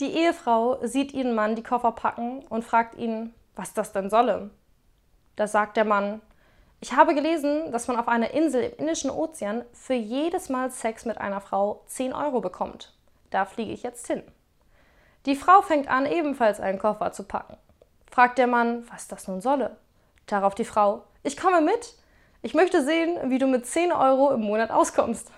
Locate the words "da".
5.36-5.46, 13.28-13.44